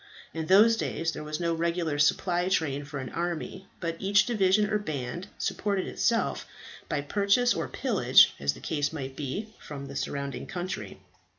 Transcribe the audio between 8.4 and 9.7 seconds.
the case might be,